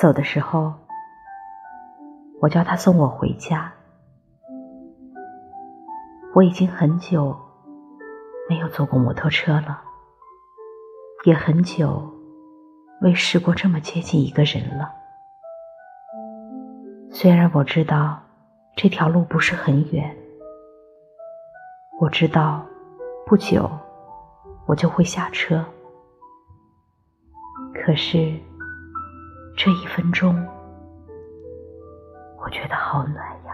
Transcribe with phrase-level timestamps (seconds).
[0.00, 0.72] 走的时候，
[2.40, 3.72] 我叫他送我回家。
[6.36, 7.36] 我已经很久
[8.48, 9.82] 没有坐过摩托车了，
[11.24, 12.08] 也很久
[13.00, 14.88] 未试过这么接近一个人了。
[17.10, 18.20] 虽然我知道
[18.76, 20.16] 这条路不是很远，
[21.98, 22.64] 我知道
[23.26, 23.68] 不久
[24.64, 25.64] 我就会下车，
[27.74, 28.38] 可是
[29.60, 30.32] 这一分钟，
[32.38, 33.47] 我觉得好暖呀。